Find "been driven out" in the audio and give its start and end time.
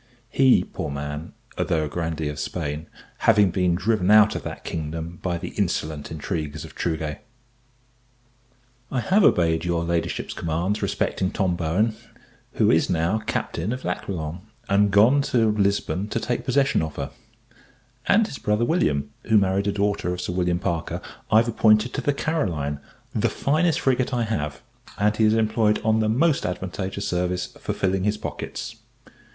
3.51-4.33